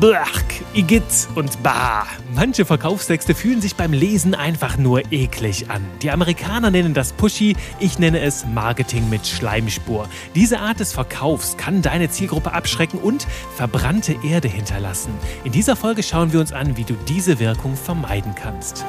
[0.00, 0.44] Blach,
[0.74, 2.06] Igitt und Bah.
[2.32, 5.84] Manche Verkaufstexte fühlen sich beim Lesen einfach nur eklig an.
[6.02, 10.08] Die Amerikaner nennen das Pushy, ich nenne es Marketing mit Schleimspur.
[10.36, 13.26] Diese Art des Verkaufs kann deine Zielgruppe abschrecken und
[13.56, 15.12] verbrannte Erde hinterlassen.
[15.42, 18.84] In dieser Folge schauen wir uns an, wie du diese Wirkung vermeiden kannst.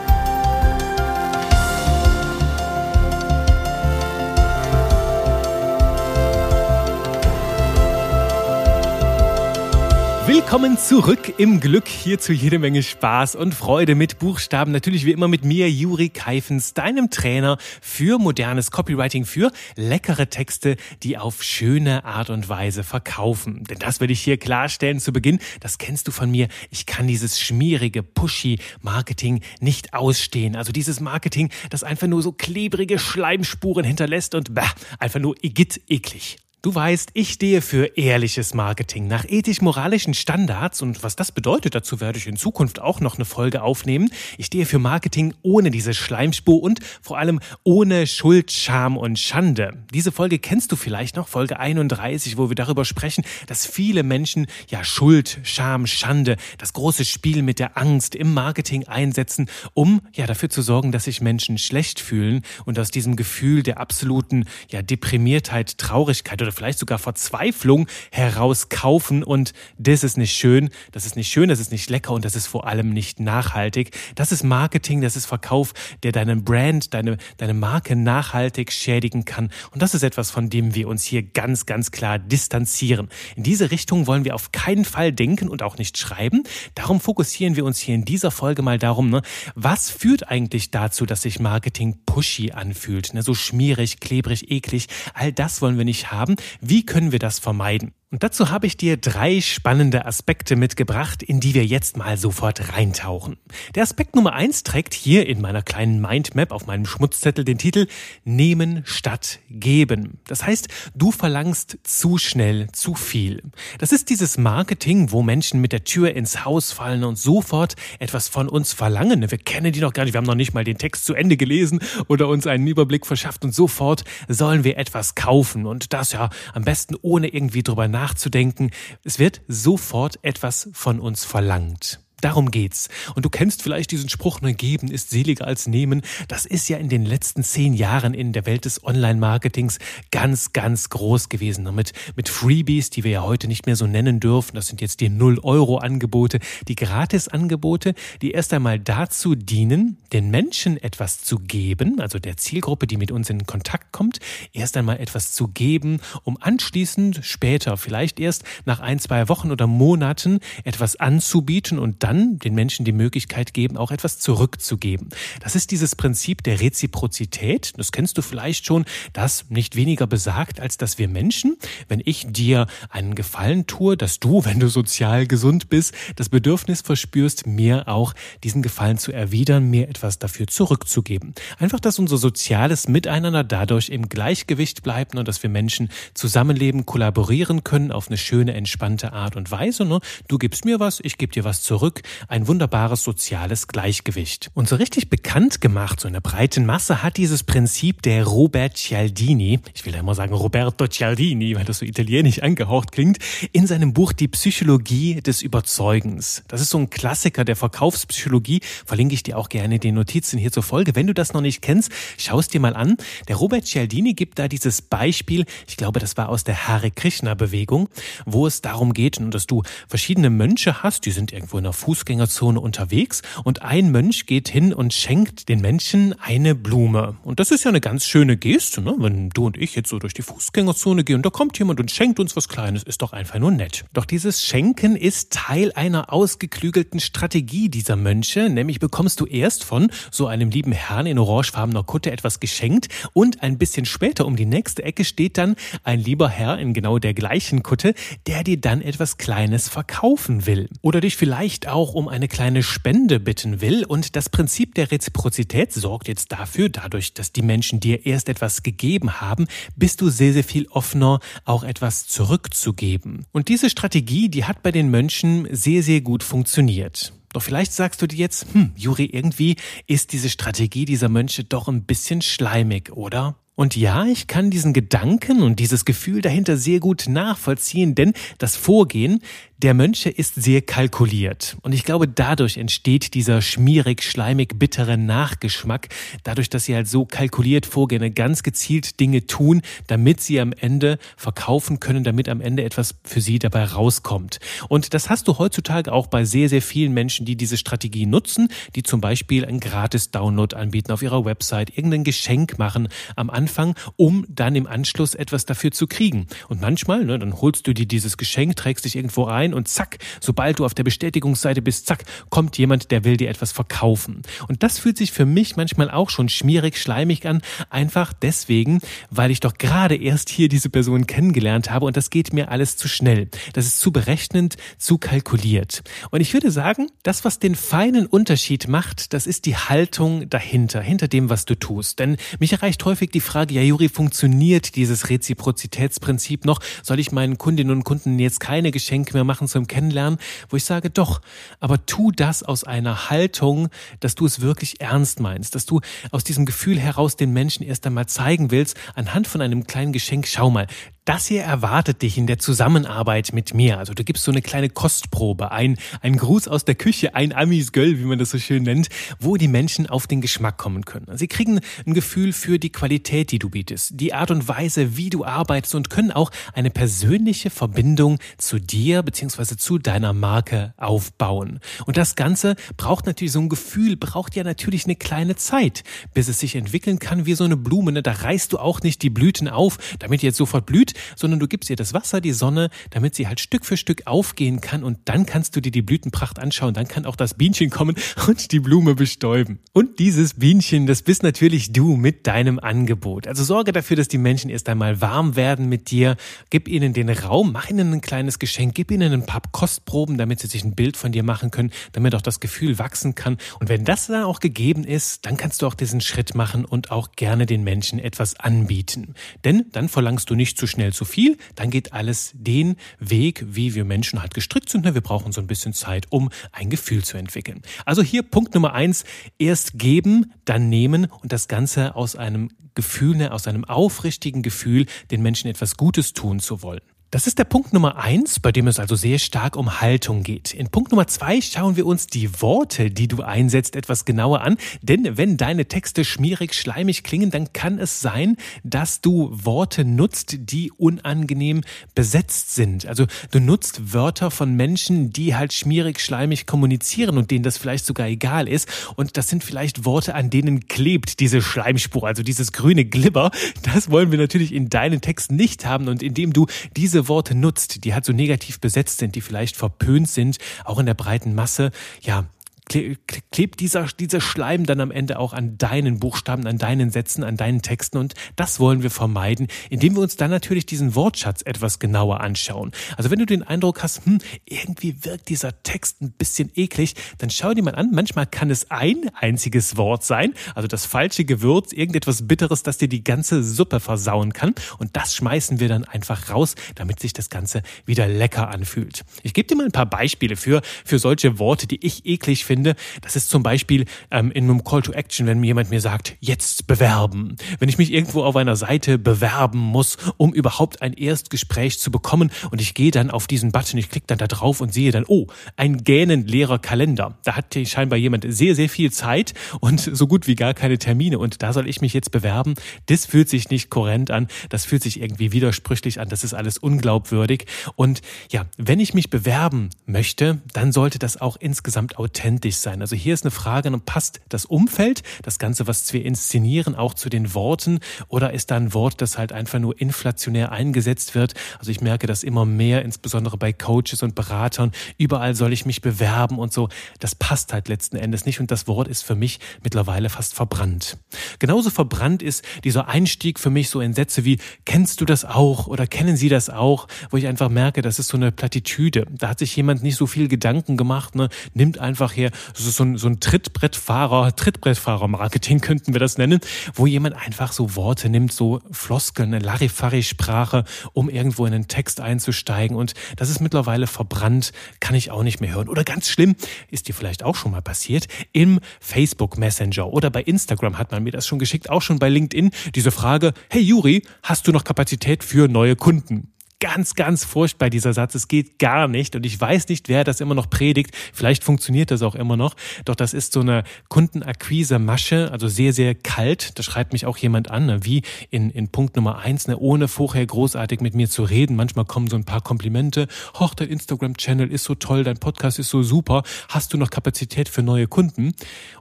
[10.41, 11.89] Willkommen zurück im Glück.
[11.89, 14.71] Hierzu jede Menge Spaß und Freude mit Buchstaben.
[14.71, 20.77] Natürlich wie immer mit mir, Juri Keifens, deinem Trainer für modernes Copywriting, für leckere Texte,
[21.03, 23.65] die auf schöne Art und Weise verkaufen.
[23.65, 25.39] Denn das will ich hier klarstellen zu Beginn.
[25.59, 26.47] Das kennst du von mir.
[26.71, 30.55] Ich kann dieses schmierige, pushy Marketing nicht ausstehen.
[30.55, 35.81] Also dieses Marketing, das einfach nur so klebrige Schleimspuren hinterlässt und bah, einfach nur igitt
[35.89, 36.37] eklig.
[36.61, 42.01] Du weißt, ich stehe für ehrliches Marketing nach ethisch-moralischen Standards und was das bedeutet, dazu
[42.01, 44.11] werde ich in Zukunft auch noch eine Folge aufnehmen.
[44.37, 49.71] Ich stehe für Marketing ohne diese Schleimspur und vor allem ohne Schuld, Scham und Schande.
[49.93, 54.45] Diese Folge kennst du vielleicht noch, Folge 31, wo wir darüber sprechen, dass viele Menschen
[54.67, 60.27] ja Schuld, Scham, Schande, das große Spiel mit der Angst im Marketing einsetzen, um ja
[60.27, 64.81] dafür zu sorgen, dass sich Menschen schlecht fühlen und aus diesem Gefühl der absoluten ja
[64.81, 71.31] Deprimiertheit, Traurigkeit oder vielleicht sogar Verzweiflung herauskaufen und das ist nicht schön, das ist nicht
[71.31, 73.91] schön, das ist nicht lecker und das ist vor allem nicht nachhaltig.
[74.15, 79.49] Das ist Marketing, das ist Verkauf, der deinen Brand, deine, deine Marke nachhaltig schädigen kann.
[79.71, 83.09] Und das ist etwas, von dem wir uns hier ganz, ganz klar distanzieren.
[83.35, 86.43] In diese Richtung wollen wir auf keinen Fall denken und auch nicht schreiben.
[86.75, 89.21] Darum fokussieren wir uns hier in dieser Folge mal darum, ne,
[89.55, 94.87] was führt eigentlich dazu, dass sich Marketing pushy anfühlt, ne, so schmierig, klebrig, eklig.
[95.13, 96.35] All das wollen wir nicht haben.
[96.61, 97.93] Wie können wir das vermeiden?
[98.11, 102.73] Und dazu habe ich dir drei spannende Aspekte mitgebracht, in die wir jetzt mal sofort
[102.73, 103.37] reintauchen.
[103.75, 107.85] Der Aspekt Nummer eins trägt hier in meiner kleinen Mindmap auf meinem Schmutzzettel den Titel
[108.23, 110.17] Nehmen statt geben.
[110.25, 113.43] Das heißt, du verlangst zu schnell zu viel.
[113.77, 118.27] Das ist dieses Marketing, wo Menschen mit der Tür ins Haus fallen und sofort etwas
[118.27, 119.29] von uns verlangen.
[119.29, 121.37] Wir kennen die noch gar nicht, wir haben noch nicht mal den Text zu Ende
[121.37, 126.31] gelesen oder uns einen Überblick verschafft und sofort sollen wir etwas kaufen und das ja
[126.55, 128.71] am besten ohne irgendwie drüber nachdenken nachzudenken.
[129.03, 131.99] Es wird sofort etwas von uns verlangt.
[132.21, 132.89] Darum geht's.
[133.15, 136.01] Und du kennst vielleicht diesen Spruch, ne, geben ist seliger als nehmen.
[136.27, 139.79] Das ist ja in den letzten zehn Jahren in der Welt des Online-Marketings
[140.11, 141.63] ganz, ganz groß gewesen.
[141.73, 144.55] Mit, mit Freebies, die wir ja heute nicht mehr so nennen dürfen.
[144.55, 151.21] Das sind jetzt die 0-Euro-Angebote, die Gratis-Angebote, die erst einmal dazu dienen, den Menschen etwas
[151.21, 154.19] zu geben, also der Zielgruppe, die mit uns in Kontakt kommt,
[154.53, 159.67] erst einmal etwas zu geben, um anschließend später, vielleicht erst nach ein, zwei Wochen oder
[159.67, 165.09] Monaten etwas anzubieten und dann den Menschen die Möglichkeit geben, auch etwas zurückzugeben.
[165.41, 167.73] Das ist dieses Prinzip der Reziprozität.
[167.77, 172.25] Das kennst du vielleicht schon, das nicht weniger besagt, als dass wir Menschen, wenn ich
[172.29, 177.87] dir einen Gefallen tue, dass du, wenn du sozial gesund bist, das Bedürfnis verspürst, mir
[177.87, 181.33] auch diesen Gefallen zu erwidern, mir etwas dafür zurückzugeben.
[181.57, 187.63] Einfach, dass unser soziales Miteinander dadurch im Gleichgewicht bleibt und dass wir Menschen zusammenleben, kollaborieren
[187.63, 189.85] können auf eine schöne, entspannte Art und Weise.
[189.85, 189.99] Ne?
[190.27, 194.49] Du gibst mir was, ich gebe dir was zurück ein wunderbares soziales Gleichgewicht.
[194.53, 198.77] Und so richtig bekannt gemacht, so in der breiten Masse, hat dieses Prinzip der Robert
[198.77, 203.19] Cialdini, ich will ja immer sagen Roberto Cialdini, weil das so italienisch angehaucht klingt,
[203.51, 206.43] in seinem Buch Die Psychologie des Überzeugens.
[206.47, 210.37] Das ist so ein Klassiker der Verkaufspsychologie, verlinke ich dir auch gerne in den Notizen
[210.37, 210.95] hier zur Folge.
[210.95, 212.97] Wenn du das noch nicht kennst, schau es dir mal an.
[213.27, 217.33] Der Robert Cialdini gibt da dieses Beispiel, ich glaube, das war aus der Hare Krishna
[217.33, 217.89] Bewegung,
[218.25, 222.59] wo es darum geht, dass du verschiedene Mönche hast, die sind irgendwo in der Fußgängerzone
[222.59, 227.17] unterwegs und ein Mönch geht hin und schenkt den Menschen eine Blume.
[227.23, 228.93] Und das ist ja eine ganz schöne Geste, ne?
[228.99, 231.89] wenn du und ich jetzt so durch die Fußgängerzone gehen und da kommt jemand und
[231.89, 233.85] schenkt uns was Kleines, ist doch einfach nur nett.
[233.91, 239.91] Doch dieses Schenken ist Teil einer ausgeklügelten Strategie dieser Mönche, nämlich bekommst du erst von
[240.11, 244.45] so einem lieben Herrn in orangefarbener Kutte etwas geschenkt und ein bisschen später um die
[244.45, 247.95] nächste Ecke steht dann ein lieber Herr in genau der gleichen Kutte,
[248.27, 250.69] der dir dann etwas Kleines verkaufen will.
[250.83, 253.85] Oder dich vielleicht auch auch um eine kleine Spende bitten will.
[253.85, 258.63] Und das Prinzip der Reziprozität sorgt jetzt dafür, dadurch, dass die Menschen dir erst etwas
[258.63, 259.47] gegeben haben,
[259.77, 263.25] bist du sehr, sehr viel offener, auch etwas zurückzugeben.
[263.31, 267.13] Und diese Strategie, die hat bei den Mönchen sehr, sehr gut funktioniert.
[267.31, 269.55] Doch vielleicht sagst du dir jetzt, hm, Juri, irgendwie
[269.87, 273.37] ist diese Strategie dieser Mönche doch ein bisschen schleimig, oder?
[273.59, 278.55] Und ja, ich kann diesen Gedanken und dieses Gefühl dahinter sehr gut nachvollziehen, denn das
[278.55, 279.19] Vorgehen
[279.61, 281.57] der Mönche ist sehr kalkuliert.
[281.63, 285.89] Und ich glaube, dadurch entsteht dieser schmierig, schleimig, bittere Nachgeschmack,
[286.23, 290.97] dadurch, dass sie halt so kalkuliert vorgehen, ganz gezielt Dinge tun, damit sie am Ende
[291.17, 294.39] verkaufen können, damit am Ende etwas für sie dabei rauskommt.
[294.69, 298.47] Und das hast du heutzutage auch bei sehr, sehr vielen Menschen, die diese Strategie nutzen,
[298.75, 303.75] die zum Beispiel ein gratis Download anbieten auf ihrer Website, irgendein Geschenk machen am Anfang,
[303.97, 306.27] um dann im Anschluss etwas dafür zu kriegen.
[306.47, 309.67] Und manchmal, ne, dann holst du dir dieses Geschenk, trägst dich irgendwo rein, rein und
[309.67, 314.21] zack, sobald du auf der Bestätigungsseite bist, zack, kommt jemand, der will dir etwas verkaufen.
[314.47, 318.79] Und das fühlt sich für mich manchmal auch schon schmierig, schleimig an, einfach deswegen,
[319.09, 322.77] weil ich doch gerade erst hier diese Person kennengelernt habe und das geht mir alles
[322.77, 323.29] zu schnell.
[323.53, 325.83] Das ist zu berechnend, zu kalkuliert.
[326.11, 330.81] Und ich würde sagen, das, was den feinen Unterschied macht, das ist die Haltung dahinter,
[330.81, 331.99] hinter dem, was du tust.
[331.99, 336.59] Denn mich erreicht häufig die Frage, ja, Juri, funktioniert dieses Reziprozitätsprinzip noch?
[336.83, 339.38] Soll ich meinen Kundinnen und Kunden jetzt keine Geschenke mehr machen?
[339.39, 340.19] Machen zum Kennenlernen,
[340.49, 341.21] wo ich sage, doch,
[341.59, 343.69] aber tu das aus einer Haltung,
[344.01, 345.79] dass du es wirklich ernst meinst, dass du
[346.11, 350.27] aus diesem Gefühl heraus den Menschen erst einmal zeigen willst, anhand von einem kleinen Geschenk,
[350.27, 350.67] schau mal,
[351.09, 353.79] das hier erwartet dich in der Zusammenarbeit mit mir.
[353.79, 357.71] Also du gibst so eine kleine Kostprobe, ein, ein Gruß aus der Küche, ein Amis
[357.71, 358.89] Göll, wie man das so schön nennt,
[359.19, 361.07] wo die Menschen auf den Geschmack kommen können.
[361.17, 365.09] Sie kriegen ein Gefühl für die Qualität, die du bietest, die Art und Weise, wie
[365.09, 369.55] du arbeitest und können auch eine persönliche Verbindung zu dir bzw.
[369.55, 371.59] zu deiner Marke aufbauen.
[371.87, 375.83] Und das Ganze braucht natürlich so ein Gefühl, braucht ja natürlich eine kleine Zeit,
[376.13, 377.93] bis es sich entwickeln kann wie so eine Blume.
[377.93, 378.03] Ne?
[378.03, 381.69] Da reißt du auch nicht die Blüten auf, damit jetzt sofort blüht, sondern du gibst
[381.69, 385.25] ihr das Wasser, die Sonne, damit sie halt Stück für Stück aufgehen kann und dann
[385.25, 386.73] kannst du dir die Blütenpracht anschauen.
[386.73, 387.95] Dann kann auch das Bienchen kommen
[388.27, 389.59] und die Blume bestäuben.
[389.73, 393.27] Und dieses Bienchen, das bist natürlich du mit deinem Angebot.
[393.27, 396.17] Also sorge dafür, dass die Menschen erst einmal warm werden mit dir.
[396.49, 400.39] Gib ihnen den Raum, mach ihnen ein kleines Geschenk, gib ihnen ein paar Kostproben, damit
[400.39, 403.37] sie sich ein Bild von dir machen können, damit auch das Gefühl wachsen kann.
[403.59, 406.91] Und wenn das dann auch gegeben ist, dann kannst du auch diesen Schritt machen und
[406.91, 409.15] auch gerne den Menschen etwas anbieten.
[409.43, 413.45] Denn dann verlangst du nicht zu schnell schnell zu viel, dann geht alles den Weg,
[413.47, 414.85] wie wir Menschen halt gestrickt sind.
[414.85, 414.93] Ne?
[414.93, 417.61] Wir brauchen so ein bisschen Zeit, um ein Gefühl zu entwickeln.
[417.85, 419.05] Also hier Punkt Nummer eins,
[419.37, 424.85] erst geben, dann nehmen und das Ganze aus einem Gefühl, ne, aus einem aufrichtigen Gefühl,
[425.11, 426.81] den Menschen etwas Gutes tun zu wollen.
[427.11, 430.53] Das ist der Punkt Nummer eins, bei dem es also sehr stark um Haltung geht.
[430.53, 434.57] In Punkt Nummer zwei schauen wir uns die Worte, die du einsetzt, etwas genauer an.
[434.83, 440.37] Denn wenn deine Texte schmierig, schleimig klingen, dann kann es sein, dass du Worte nutzt,
[440.51, 441.61] die unangenehm
[441.95, 442.85] besetzt sind.
[442.85, 447.87] Also du nutzt Wörter von Menschen, die halt schmierig, schleimig kommunizieren und denen das vielleicht
[447.87, 448.69] sogar egal ist.
[448.97, 453.31] Und das sind vielleicht Worte, an denen klebt diese Schleimspur, also dieses grüne Glibber.
[453.63, 455.87] Das wollen wir natürlich in deinen Texten nicht haben.
[455.87, 456.45] Und indem du
[456.77, 460.79] diese diese Worte nutzt, die halt so negativ besetzt sind, die vielleicht verpönt sind, auch
[460.79, 462.25] in der breiten Masse, ja,
[462.69, 467.35] klebt dieser, dieser Schleim dann am Ende auch an deinen Buchstaben, an deinen Sätzen, an
[467.35, 467.97] deinen Texten.
[467.97, 472.71] Und das wollen wir vermeiden, indem wir uns dann natürlich diesen Wortschatz etwas genauer anschauen.
[472.95, 477.29] Also wenn du den Eindruck hast, hm, irgendwie wirkt dieser Text ein bisschen eklig, dann
[477.29, 477.89] schau dir mal an.
[477.91, 482.87] Manchmal kann es ein einziges Wort sein, also das falsche Gewürz, irgendetwas Bitteres, das dir
[482.87, 484.53] die ganze Suppe versauen kann.
[484.77, 489.03] Und das schmeißen wir dann einfach raus, damit sich das Ganze wieder lecker anfühlt.
[489.23, 492.58] Ich gebe dir mal ein paar Beispiele für, für solche Worte, die ich eklig finde
[492.59, 495.79] finde, das ist zum Beispiel ähm, in einem Call to Action, wenn mir jemand mir
[495.79, 497.37] sagt, jetzt bewerben.
[497.59, 502.31] Wenn ich mich irgendwo auf einer Seite bewerben muss, um überhaupt ein Erstgespräch zu bekommen
[502.51, 505.05] und ich gehe dann auf diesen Button, ich klicke dann da drauf und sehe dann,
[505.07, 507.17] oh, ein gähnend leerer Kalender.
[507.23, 511.17] Da hat scheinbar jemand sehr, sehr viel Zeit und so gut wie gar keine Termine
[511.17, 512.55] und da soll ich mich jetzt bewerben.
[512.87, 516.57] Das fühlt sich nicht kohärent an, das fühlt sich irgendwie widersprüchlich an, das ist alles
[516.57, 518.01] unglaubwürdig und
[518.31, 522.81] ja, wenn ich mich bewerben möchte, dann sollte das auch insgesamt authentisch authentisch sein.
[522.81, 527.09] Also hier ist eine Frage, passt das Umfeld, das Ganze, was wir inszenieren, auch zu
[527.09, 531.33] den Worten oder ist da ein Wort, das halt einfach nur inflationär eingesetzt wird?
[531.59, 534.71] Also ich merke das immer mehr, insbesondere bei Coaches und Beratern.
[534.97, 536.69] Überall soll ich mich bewerben und so.
[536.99, 540.97] Das passt halt letzten Endes nicht und das Wort ist für mich mittlerweile fast verbrannt.
[541.39, 545.67] Genauso verbrannt ist dieser Einstieg für mich so in Sätze wie, kennst du das auch
[545.67, 546.87] oder kennen Sie das auch?
[547.11, 549.05] Wo ich einfach merke, das ist so eine Plattitüde.
[549.11, 551.29] Da hat sich jemand nicht so viel Gedanken gemacht, ne?
[551.53, 556.39] nimmt einfach her Das so ein, so ein Trittbrettfahrer, Trittbrettfahrer-Marketing könnten wir das nennen,
[556.73, 562.01] wo jemand einfach so Worte nimmt, so Floskeln, eine Larifari-Sprache, um irgendwo in einen Text
[562.01, 562.75] einzusteigen.
[562.75, 565.69] Und das ist mittlerweile verbrannt, kann ich auch nicht mehr hören.
[565.69, 566.35] Oder ganz schlimm,
[566.69, 571.03] ist dir vielleicht auch schon mal passiert, im Facebook Messenger oder bei Instagram hat man
[571.03, 574.63] mir das schon geschickt, auch schon bei LinkedIn, diese Frage, hey Juri, hast du noch
[574.63, 576.31] Kapazität für neue Kunden?
[576.59, 578.15] Ganz, ganz furchtbar, dieser Satz.
[578.15, 579.15] Es geht gar nicht.
[579.15, 580.93] Und ich weiß nicht, wer das immer noch predigt.
[581.13, 582.55] Vielleicht funktioniert das auch immer noch.
[582.85, 586.59] Doch das ist so eine Kundenakquise-Masche, also sehr, sehr kalt.
[586.59, 587.79] Da schreibt mich auch jemand an, ne?
[587.83, 589.57] wie in, in Punkt Nummer eins, ne?
[589.57, 591.55] ohne vorher großartig mit mir zu reden.
[591.55, 593.07] Manchmal kommen so ein paar Komplimente.
[593.35, 596.23] Hoch, dein Instagram-Channel ist so toll, dein Podcast ist so super.
[596.49, 598.33] Hast du noch Kapazität für neue Kunden?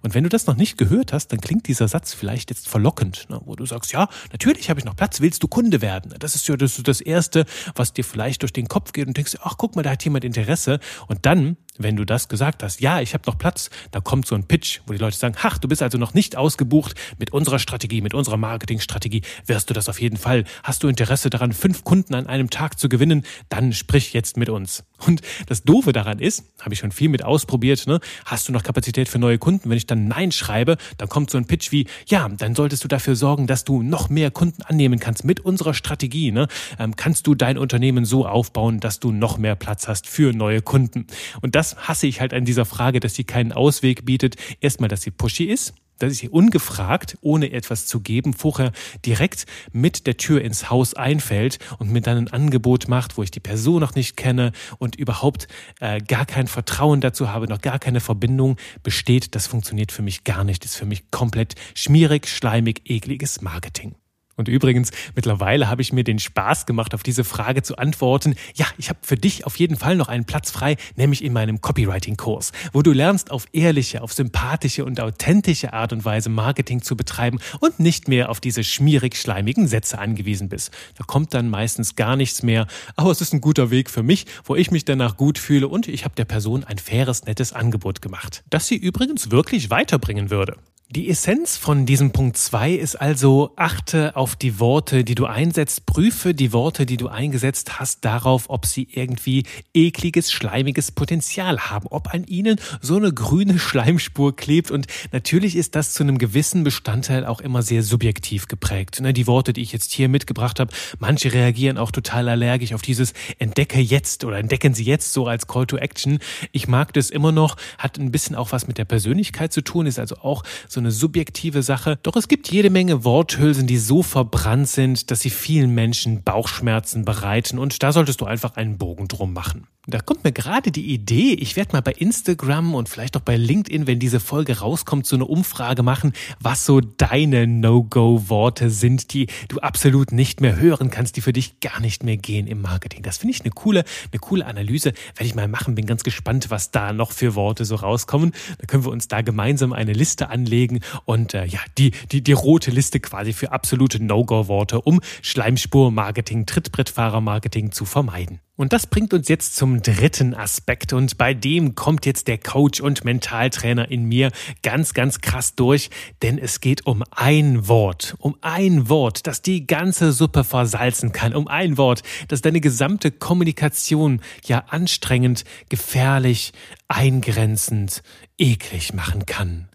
[0.03, 3.27] Und wenn du das noch nicht gehört hast, dann klingt dieser Satz vielleicht jetzt verlockend,
[3.29, 3.41] ne?
[3.45, 6.13] wo du sagst, ja, natürlich habe ich noch Platz, willst du Kunde werden?
[6.19, 9.37] Das ist ja das, das Erste, was dir vielleicht durch den Kopf geht und denkst,
[9.43, 10.81] ach guck mal, da hat jemand Interesse.
[11.07, 14.35] Und dann wenn du das gesagt hast, ja, ich habe noch Platz, da kommt so
[14.35, 17.59] ein Pitch, wo die Leute sagen, ach, du bist also noch nicht ausgebucht mit unserer
[17.59, 20.45] Strategie, mit unserer Marketingstrategie, wirst du das auf jeden Fall.
[20.63, 24.49] Hast du Interesse daran, fünf Kunden an einem Tag zu gewinnen, dann sprich jetzt mit
[24.49, 24.85] uns.
[25.07, 28.01] Und das Doofe daran ist, habe ich schon viel mit ausprobiert, ne?
[28.25, 29.71] hast du noch Kapazität für neue Kunden?
[29.71, 32.89] Wenn ich dann Nein schreibe, dann kommt so ein Pitch wie, ja, dann solltest du
[32.89, 36.33] dafür sorgen, dass du noch mehr Kunden annehmen kannst mit unserer Strategie.
[36.33, 36.49] Ne?
[36.79, 40.63] Ähm, kannst du dein Unternehmen so aufbauen, dass du noch mehr Platz hast für neue
[40.63, 41.07] Kunden.
[41.41, 44.37] Und das hasse ich halt an dieser Frage, dass sie keinen Ausweg bietet.
[44.61, 48.73] Erstmal, dass sie pushy ist, dass sie ungefragt, ohne etwas zu geben, vorher
[49.05, 53.31] direkt mit der Tür ins Haus einfällt und mir dann ein Angebot macht, wo ich
[53.31, 55.49] die Person noch nicht kenne und überhaupt
[55.81, 59.35] äh, gar kein Vertrauen dazu habe, noch gar keine Verbindung besteht.
[59.35, 60.65] Das funktioniert für mich gar nicht.
[60.65, 63.95] Das ist für mich komplett schmierig, schleimig, ekliges Marketing.
[64.39, 68.37] Und übrigens, mittlerweile habe ich mir den Spaß gemacht, auf diese Frage zu antworten.
[68.55, 71.61] Ja, ich habe für dich auf jeden Fall noch einen Platz frei, nämlich in meinem
[71.61, 76.97] Copywriting-Kurs, wo du lernst, auf ehrliche, auf sympathische und authentische Art und Weise Marketing zu
[76.97, 80.71] betreiben und nicht mehr auf diese schmierig-schleimigen Sätze angewiesen bist.
[80.97, 84.27] Da kommt dann meistens gar nichts mehr, aber es ist ein guter Weg für mich,
[84.45, 88.01] wo ich mich danach gut fühle und ich habe der Person ein faires, nettes Angebot
[88.03, 90.57] gemacht, das sie übrigens wirklich weiterbringen würde.
[90.91, 95.85] Die Essenz von diesem Punkt 2 ist also, achte auf die Worte, die du einsetzt,
[95.85, 101.89] prüfe die Worte, die du eingesetzt hast, darauf, ob sie irgendwie ekliges, schleimiges Potenzial haben,
[101.91, 104.71] ob an ihnen so eine grüne Schleimspur klebt.
[104.71, 109.03] Und natürlich ist das zu einem gewissen Bestandteil auch immer sehr subjektiv geprägt.
[109.03, 112.81] Ne, die Worte, die ich jetzt hier mitgebracht habe, manche reagieren auch total allergisch auf
[112.81, 116.19] dieses Entdecke jetzt oder entdecken sie jetzt so als Call to Action.
[116.53, 119.85] Ich mag das immer noch, hat ein bisschen auch was mit der Persönlichkeit zu tun,
[119.85, 121.99] ist also auch so so eine subjektive Sache.
[122.05, 127.05] Doch es gibt jede Menge Worthülsen, die so verbrannt sind, dass sie vielen Menschen Bauchschmerzen
[127.05, 129.67] bereiten und da solltest du einfach einen Bogen drum machen.
[129.91, 133.39] Da kommt mir gerade die Idee, ich werde mal bei Instagram und vielleicht auch bei
[133.39, 139.29] LinkedIn, wenn diese Folge rauskommt, so eine Umfrage machen, was so deine No-Go-Worte sind, die
[139.49, 143.03] du absolut nicht mehr hören kannst, die für dich gar nicht mehr gehen im Marketing.
[143.03, 144.93] Das finde ich eine coole, eine coole Analyse.
[145.15, 145.75] Werde ich mal machen.
[145.75, 148.33] Bin ganz gespannt, was da noch für Worte so rauskommen.
[148.59, 152.33] Da können wir uns da gemeinsam eine Liste anlegen und äh, ja, die, die, die
[152.33, 158.41] rote Liste quasi für absolute No-Go-Worte, um Schleimspur-Marketing, Trittbrettfahrer-Marketing zu vermeiden.
[158.59, 160.93] Und das bringt uns jetzt zum dritten Aspekt.
[160.93, 164.33] Und bei dem kommt jetzt der Coach und Mentaltrainer in mir
[164.65, 165.91] ganz, ganz krass durch,
[166.23, 171.37] denn es geht um ein Wort, um ein Wort, das die ganze Suppe versalzen kann,
[171.37, 176.53] um ein Wort, das deine gesamte Kommunikation ja anstrengend, gefährlich,
[176.89, 178.03] eingrenzend,
[178.39, 179.69] eklig machen kann.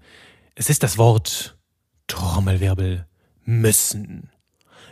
[0.55, 1.55] Es ist das Wort
[2.07, 3.07] Trommelwirbel
[3.45, 4.29] müssen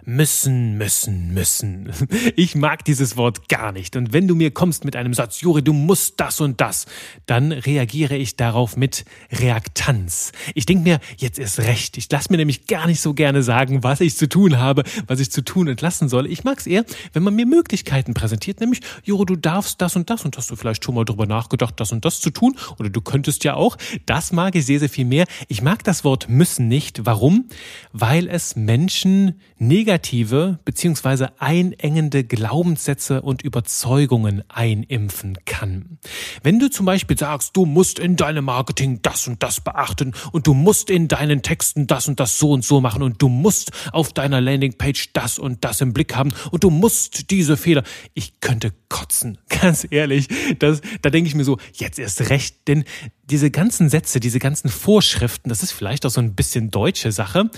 [0.05, 1.91] müssen, müssen, müssen.
[2.35, 3.95] Ich mag dieses Wort gar nicht.
[3.95, 6.85] Und wenn du mir kommst mit einem Satz, Juri, du musst das und das,
[7.25, 10.31] dann reagiere ich darauf mit Reaktanz.
[10.55, 11.97] Ich denke mir, jetzt ist recht.
[11.97, 15.19] Ich lasse mir nämlich gar nicht so gerne sagen, was ich zu tun habe, was
[15.19, 16.27] ich zu tun und lassen soll.
[16.27, 20.09] Ich mag es eher, wenn man mir Möglichkeiten präsentiert, nämlich, Juri, du darfst das und
[20.09, 22.89] das und hast du vielleicht schon mal drüber nachgedacht, das und das zu tun oder
[22.89, 23.77] du könntest ja auch.
[24.05, 25.25] Das mag ich sehr, sehr viel mehr.
[25.47, 27.05] Ich mag das Wort müssen nicht.
[27.05, 27.49] Warum?
[27.91, 31.27] Weil es Menschen negative bzw.
[31.37, 35.99] einengende Glaubenssätze und Überzeugungen einimpfen kann.
[36.41, 40.47] Wenn du zum Beispiel sagst, du musst in deinem Marketing das und das beachten und
[40.47, 43.71] du musst in deinen Texten das und das so und so machen und du musst
[43.91, 47.83] auf deiner Landingpage das und das im Blick haben und du musst diese Fehler.
[48.15, 50.27] Ich könnte kotzen, ganz ehrlich.
[50.57, 52.83] Das, da denke ich mir so, jetzt erst recht, denn
[53.29, 57.51] diese ganzen Sätze, diese ganzen Vorschriften, das ist vielleicht auch so ein bisschen deutsche Sache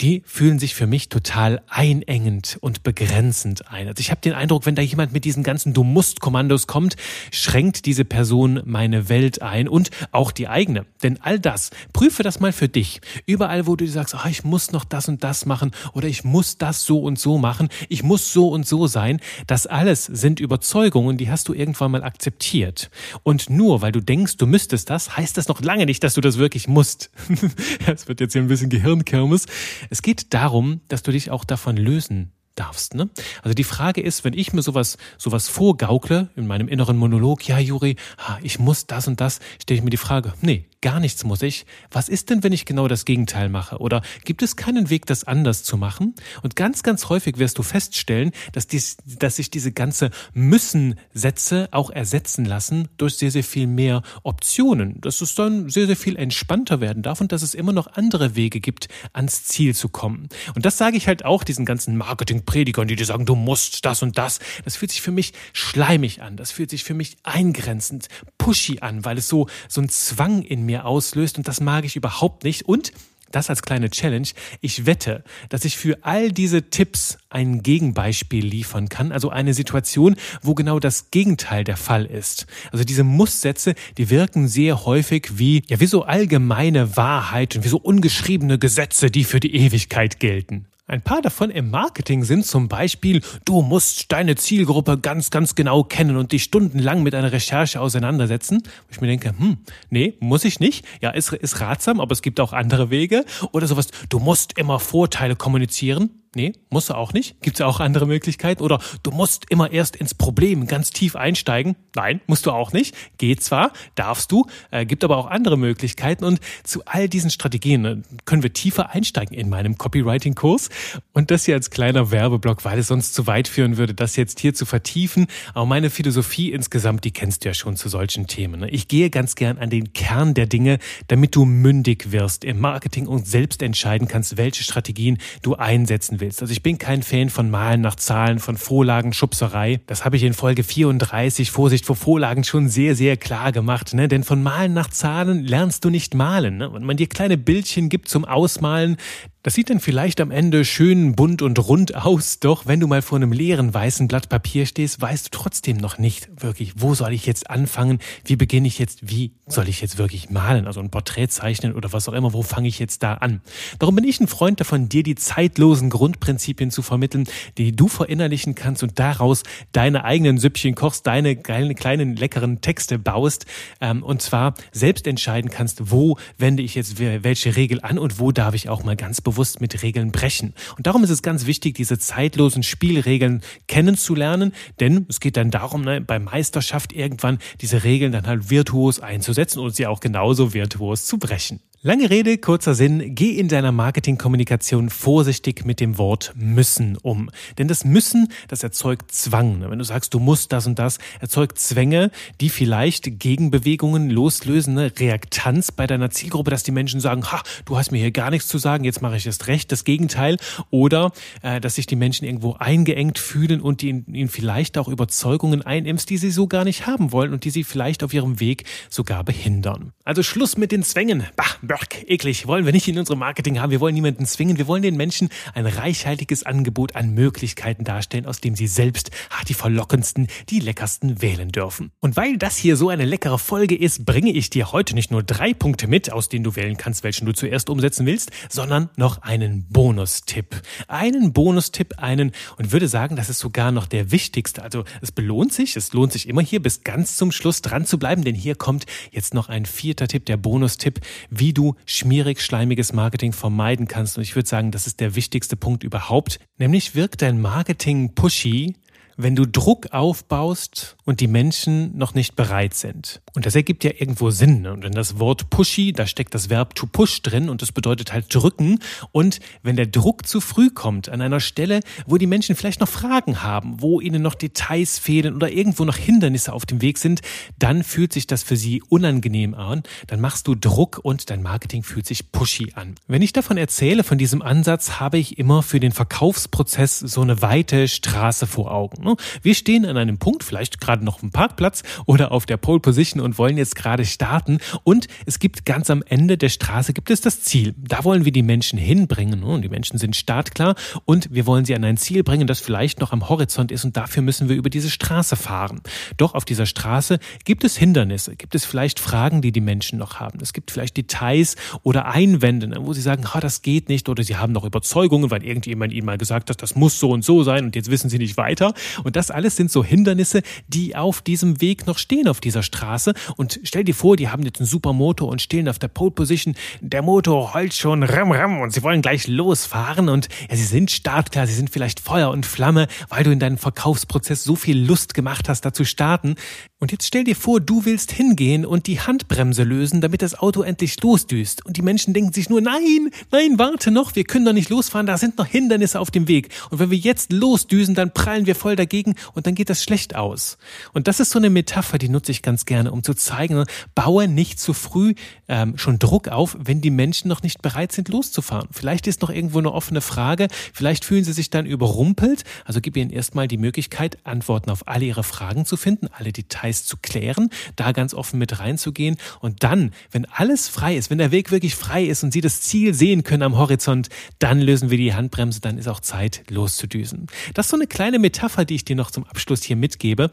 [0.00, 3.86] die fühlen sich für mich total einengend und begrenzend ein.
[3.86, 6.96] Also ich habe den Eindruck, wenn da jemand mit diesen ganzen Du musst Kommandos kommt,
[7.30, 10.84] schränkt diese Person meine Welt ein und auch die eigene.
[11.04, 13.00] Denn all das, prüfe das mal für dich.
[13.26, 16.58] Überall, wo du sagst, oh, ich muss noch das und das machen oder ich muss
[16.58, 21.18] das so und so machen, ich muss so und so sein, das alles sind Überzeugungen,
[21.18, 22.90] die hast du irgendwann mal akzeptiert.
[23.22, 26.20] Und nur weil du denkst, du müsstest das, heißt das noch lange nicht, dass du
[26.20, 27.10] das wirklich musst.
[27.86, 29.46] Es wird jetzt hier ein bisschen Gehirnkirmes.
[29.90, 32.94] Es geht darum, dass du dich auch davon lösen darfst.
[32.94, 33.10] Ne?
[33.42, 37.58] Also die Frage ist, wenn ich mir sowas, sowas vorgaukle in meinem inneren Monolog, ja,
[37.58, 37.96] Juri,
[38.42, 41.64] ich muss das und das, stelle ich mir die Frage, nee, gar nichts muss ich.
[41.90, 43.78] Was ist denn, wenn ich genau das Gegenteil mache?
[43.78, 46.14] Oder gibt es keinen Weg, das anders zu machen?
[46.42, 51.88] Und ganz, ganz häufig wirst du feststellen, dass, dies, dass sich diese ganze Müssen-Sätze auch
[51.88, 55.00] ersetzen lassen durch sehr, sehr viel mehr Optionen.
[55.00, 58.36] Dass es dann sehr, sehr viel entspannter werden darf und dass es immer noch andere
[58.36, 60.28] Wege gibt, ans Ziel zu kommen.
[60.54, 61.96] Und das sage ich halt auch diesen ganzen
[62.44, 64.38] Marketing-Predigern, die dir sagen, du musst das und das.
[64.64, 66.36] Das fühlt sich für mich schleimig an.
[66.36, 68.08] Das fühlt sich für mich eingrenzend,
[68.38, 71.84] pushy an, weil es so, so ein Zwang in mir mir auslöst und das mag
[71.84, 72.62] ich überhaupt nicht.
[72.62, 72.92] Und
[73.30, 74.28] das als kleine Challenge.
[74.60, 80.14] Ich wette, dass ich für all diese Tipps ein Gegenbeispiel liefern kann, also eine Situation,
[80.42, 82.46] wo genau das Gegenteil der Fall ist.
[82.70, 87.68] Also diese Musssätze, die wirken sehr häufig wie, ja, wie so allgemeine Wahrheit und wie
[87.68, 90.66] so ungeschriebene Gesetze, die für die Ewigkeit gelten.
[90.86, 95.82] Ein paar davon im Marketing sind zum Beispiel, du musst deine Zielgruppe ganz, ganz genau
[95.82, 98.62] kennen und dich stundenlang mit einer Recherche auseinandersetzen.
[98.62, 99.56] Wo ich mir denke, hm,
[99.88, 100.84] nee, muss ich nicht.
[101.00, 103.24] Ja, ist, ist ratsam, aber es gibt auch andere Wege.
[103.52, 106.10] Oder sowas, du musst immer Vorteile kommunizieren.
[106.34, 107.40] Nee, musst du auch nicht.
[107.42, 108.62] Gibt es auch andere Möglichkeiten?
[108.62, 111.76] Oder du musst immer erst ins Problem ganz tief einsteigen.
[111.94, 112.96] Nein, musst du auch nicht.
[113.18, 116.24] Geht zwar, darfst du, äh, gibt aber auch andere Möglichkeiten.
[116.24, 120.70] Und zu all diesen Strategien äh, können wir tiefer einsteigen in meinem Copywriting-Kurs.
[121.12, 124.40] Und das hier als kleiner Werbeblock, weil es sonst zu weit führen würde, das jetzt
[124.40, 125.28] hier zu vertiefen.
[125.54, 128.60] Aber meine Philosophie insgesamt, die kennst du ja schon zu solchen Themen.
[128.60, 128.70] Ne?
[128.70, 133.06] Ich gehe ganz gern an den Kern der Dinge, damit du mündig wirst im Marketing
[133.06, 136.42] und selbst entscheiden kannst, welche Strategien du einsetzen willst willst.
[136.42, 139.80] Also ich bin kein Fan von Malen nach Zahlen, von Vorlagenschubserei.
[139.86, 143.94] Das habe ich in Folge 34, Vorsicht vor Vorlagen, schon sehr, sehr klar gemacht.
[143.94, 144.08] Ne?
[144.08, 146.56] Denn von Malen nach Zahlen lernst du nicht malen.
[146.56, 146.72] Ne?
[146.72, 148.96] Wenn man dir kleine Bildchen gibt zum Ausmalen,
[149.44, 153.02] das sieht dann vielleicht am Ende schön bunt und rund aus, doch wenn du mal
[153.02, 157.12] vor einem leeren weißen Blatt Papier stehst, weißt du trotzdem noch nicht wirklich, wo soll
[157.12, 160.88] ich jetzt anfangen, wie beginne ich jetzt, wie soll ich jetzt wirklich malen, also ein
[160.88, 163.42] Porträt zeichnen oder was auch immer, wo fange ich jetzt da an.
[163.78, 167.28] Darum bin ich ein Freund davon, dir die zeitlosen Grundprinzipien zu vermitteln,
[167.58, 172.98] die du verinnerlichen kannst und daraus deine eigenen Süppchen kochst, deine kleinen, kleinen leckeren Texte
[172.98, 173.44] baust
[173.82, 178.32] ähm, und zwar selbst entscheiden kannst, wo wende ich jetzt welche Regel an und wo
[178.32, 180.54] darf ich auch mal ganz bewusst bewusst mit Regeln brechen.
[180.76, 185.82] Und darum ist es ganz wichtig, diese zeitlosen Spielregeln kennenzulernen, denn es geht dann darum,
[185.82, 191.06] ne, bei Meisterschaft irgendwann diese Regeln dann halt virtuos einzusetzen und sie auch genauso virtuos
[191.06, 191.60] zu brechen.
[191.86, 197.28] Lange Rede, kurzer Sinn, geh in deiner Marketingkommunikation vorsichtig mit dem Wort müssen um.
[197.58, 199.60] Denn das Müssen, das erzeugt Zwang.
[199.68, 204.98] Wenn du sagst, du musst das und das, erzeugt Zwänge, die vielleicht Gegenbewegungen loslösen, eine
[204.98, 208.48] Reaktanz bei deiner Zielgruppe, dass die Menschen sagen, ha, du hast mir hier gar nichts
[208.48, 210.38] zu sagen, jetzt mache ich erst recht, das Gegenteil.
[210.70, 215.60] Oder äh, dass sich die Menschen irgendwo eingeengt fühlen und die ihnen vielleicht auch Überzeugungen
[215.60, 218.64] einimpfst, die sie so gar nicht haben wollen und die sie vielleicht auf ihrem Weg
[218.88, 219.92] sogar behindern.
[220.02, 221.24] Also Schluss mit den Zwängen.
[221.36, 221.44] Bah,
[221.74, 223.72] Börk, eklig, wollen wir nicht in unserem Marketing haben.
[223.72, 224.58] Wir wollen niemanden zwingen.
[224.58, 229.42] Wir wollen den Menschen ein reichhaltiges Angebot an Möglichkeiten darstellen, aus dem sie selbst ach,
[229.42, 231.90] die verlockendsten, die leckersten wählen dürfen.
[231.98, 235.24] Und weil das hier so eine leckere Folge ist, bringe ich dir heute nicht nur
[235.24, 239.22] drei Punkte mit, aus denen du wählen kannst, welchen du zuerst umsetzen willst, sondern noch
[239.22, 240.62] einen Bonustipp.
[240.86, 244.62] Einen Bonustipp, einen und würde sagen, das ist sogar noch der wichtigste.
[244.62, 247.98] Also es belohnt sich, es lohnt sich immer hier bis ganz zum Schluss dran zu
[247.98, 252.92] bleiben, denn hier kommt jetzt noch ein vierter Tipp, der Bonustipp, wie du schmierig, schleimiges
[252.92, 254.16] Marketing vermeiden kannst.
[254.16, 256.38] Und ich würde sagen, das ist der wichtigste Punkt überhaupt.
[256.58, 258.74] Nämlich wirkt dein Marketing pushy,
[259.16, 263.20] wenn du Druck aufbaust und die Menschen noch nicht bereit sind.
[263.34, 264.62] Und das ergibt ja irgendwo Sinn.
[264.62, 264.72] Ne?
[264.72, 268.12] Und in das Wort pushy, da steckt das Verb to push drin und das bedeutet
[268.12, 268.78] halt drücken.
[269.12, 272.88] Und wenn der Druck zu früh kommt an einer Stelle, wo die Menschen vielleicht noch
[272.88, 277.20] Fragen haben, wo ihnen noch Details fehlen oder irgendwo noch Hindernisse auf dem Weg sind,
[277.58, 279.82] dann fühlt sich das für sie unangenehm an.
[280.06, 282.94] Dann machst du Druck und dein Marketing fühlt sich pushy an.
[283.06, 287.42] Wenn ich davon erzähle, von diesem Ansatz, habe ich immer für den Verkaufsprozess so eine
[287.42, 289.03] weite Straße vor Augen.
[289.04, 289.16] Ne?
[289.42, 293.20] Wir stehen an einem Punkt, vielleicht gerade noch dem Parkplatz oder auf der Pole Position
[293.20, 297.20] und wollen jetzt gerade starten und es gibt ganz am Ende der Straße gibt es
[297.20, 297.74] das Ziel.
[297.76, 299.46] Da wollen wir die Menschen hinbringen ne?
[299.46, 303.00] und die Menschen sind startklar und wir wollen sie an ein Ziel bringen, das vielleicht
[303.00, 305.80] noch am Horizont ist und dafür müssen wir über diese Straße fahren.
[306.16, 310.20] Doch auf dieser Straße gibt es Hindernisse, gibt es vielleicht Fragen, die die Menschen noch
[310.20, 310.38] haben.
[310.40, 314.22] Es gibt vielleicht Details oder Einwände, ne, wo sie sagen, ah, das geht nicht oder
[314.22, 317.42] sie haben noch Überzeugungen, weil irgendjemand ihnen mal gesagt hat, das muss so und so
[317.42, 318.74] sein und jetzt wissen sie nicht weiter.
[319.02, 323.14] Und das alles sind so Hindernisse, die auf diesem Weg noch stehen, auf dieser Straße.
[323.36, 326.10] Und stell dir vor, die haben jetzt einen super Motor und stehen auf der Pole
[326.10, 326.54] Position.
[326.80, 330.90] Der Motor heult schon ram ram und sie wollen gleich losfahren und ja, sie sind
[330.90, 335.14] startklar, sie sind vielleicht Feuer und Flamme, weil du in deinem Verkaufsprozess so viel Lust
[335.14, 336.36] gemacht hast, da zu starten.
[336.84, 340.60] Und jetzt stell dir vor, du willst hingehen und die Handbremse lösen, damit das Auto
[340.60, 341.64] endlich losdüst.
[341.64, 345.06] Und die Menschen denken sich nur, nein, nein, warte noch, wir können doch nicht losfahren,
[345.06, 346.50] da sind noch Hindernisse auf dem Weg.
[346.68, 350.14] Und wenn wir jetzt losdüsen, dann prallen wir voll dagegen und dann geht das schlecht
[350.14, 350.58] aus.
[350.92, 354.28] Und das ist so eine Metapher, die nutze ich ganz gerne, um zu zeigen, baue
[354.28, 355.14] nicht zu früh
[355.48, 358.68] ähm, schon Druck auf, wenn die Menschen noch nicht bereit sind, loszufahren.
[358.70, 362.44] Vielleicht ist noch irgendwo eine offene Frage, vielleicht fühlen sie sich dann überrumpelt.
[362.66, 366.73] Also gib ihnen erstmal die Möglichkeit, Antworten auf alle ihre Fragen zu finden, alle Details
[366.82, 369.16] zu klären, da ganz offen mit reinzugehen.
[369.38, 372.62] Und dann, wenn alles frei ist, wenn der Weg wirklich frei ist und sie das
[372.62, 374.08] Ziel sehen können am Horizont,
[374.40, 377.26] dann lösen wir die Handbremse, dann ist auch Zeit, loszudüsen.
[377.54, 380.30] Das ist so eine kleine Metapher, die ich dir noch zum Abschluss hier mitgebe,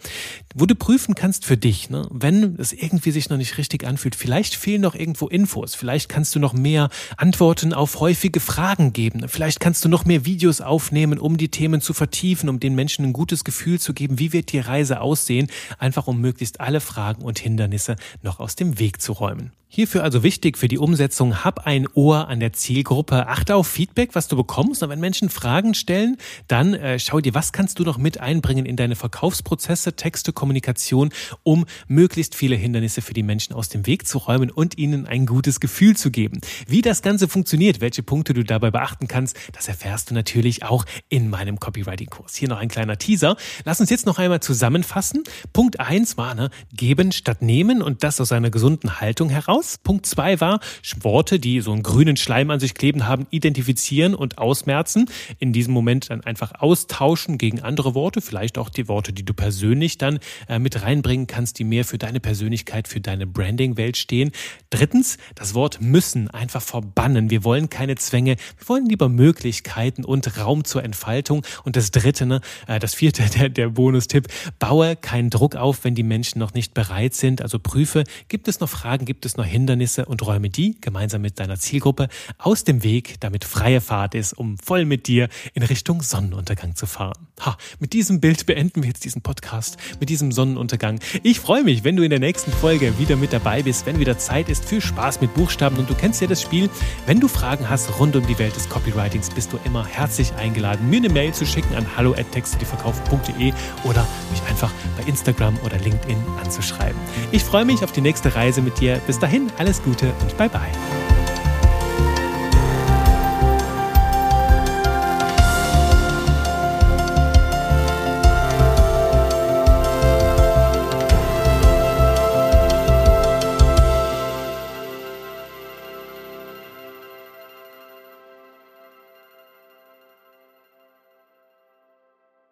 [0.56, 2.08] wo du prüfen kannst für dich, ne?
[2.10, 4.16] wenn es irgendwie sich noch nicht richtig anfühlt.
[4.16, 9.28] Vielleicht fehlen noch irgendwo Infos, vielleicht kannst du noch mehr Antworten auf häufige Fragen geben,
[9.28, 13.06] vielleicht kannst du noch mehr Videos aufnehmen, um die Themen zu vertiefen, um den Menschen
[13.06, 17.24] ein gutes Gefühl zu geben, wie wird die Reise aussehen, einfach um möglichst alle Fragen
[17.24, 19.52] und Hindernisse noch aus dem Weg zu räumen.
[19.74, 24.16] Hierfür also wichtig für die Umsetzung, hab ein Ohr an der Zielgruppe, achte auf Feedback,
[24.16, 24.84] was du bekommst.
[24.84, 26.18] Und wenn Menschen Fragen stellen,
[26.50, 31.12] dann äh, schau dir, was kannst du noch mit einbringen in deine Verkaufsprozesse, Texte, Kommunikation,
[31.44, 35.26] um möglichst viele Hindernisse für die Menschen aus dem Weg zu räumen und ihnen ein
[35.26, 36.42] gutes Gefühl zu geben.
[36.68, 40.84] Wie das Ganze funktioniert, welche Punkte du dabei beachten kannst, das erfährst du natürlich auch
[41.08, 42.36] in meinem Copywriting-Kurs.
[42.36, 43.38] Hier noch ein kleiner Teaser.
[43.64, 45.24] Lass uns jetzt noch einmal zusammenfassen.
[45.54, 49.78] Punkt eins war, ne, geben statt nehmen und das aus einer gesunden Haltung heraus raus.
[49.84, 50.60] Punkt zwei war,
[51.02, 55.10] Worte, die so einen grünen Schleim an sich kleben haben, identifizieren und ausmerzen.
[55.40, 59.34] In diesem Moment dann einfach austauschen gegen andere Worte, vielleicht auch die Worte, die du
[59.34, 64.32] persönlich dann äh, mit reinbringen kannst, die mehr für deine Persönlichkeit, für deine Branding-Welt stehen.
[64.70, 67.30] Drittens, das Wort müssen einfach verbannen.
[67.30, 71.46] Wir wollen keine Zwänge, wir wollen lieber Möglichkeiten und Raum zur Entfaltung.
[71.64, 74.28] Und das dritte, ne, äh, das vierte, der, der Bonustipp,
[74.60, 77.42] baue keinen Druck auf, wenn die Menschen noch nicht bereit sind.
[77.42, 81.40] Also prüfe, gibt es noch Fragen, gibt es noch Hindernisse und räume die gemeinsam mit
[81.40, 86.02] deiner Zielgruppe aus dem Weg, damit freie Fahrt ist, um voll mit dir in Richtung
[86.02, 87.28] Sonnenuntergang zu fahren.
[87.46, 91.00] Ha, mit diesem Bild beenden wir jetzt diesen Podcast, mit diesem Sonnenuntergang.
[91.24, 94.18] Ich freue mich, wenn du in der nächsten Folge wieder mit dabei bist, wenn wieder
[94.18, 96.70] Zeit ist für Spaß mit Buchstaben und du kennst ja das Spiel.
[97.06, 100.90] Wenn du Fragen hast rund um die Welt des Copywritings, bist du immer herzlich eingeladen,
[100.90, 107.00] mir eine Mail zu schicken an hallo@textedieverkaufen.de oder mich einfach bei Instagram oder LinkedIn anzuschreiben.
[107.32, 109.02] Ich freue mich auf die nächste Reise mit dir.
[109.08, 110.72] Bis dahin, alles Gute und bye bye.